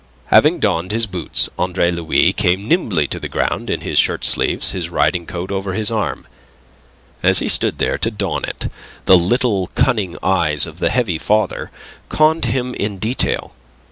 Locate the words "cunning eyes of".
9.75-10.79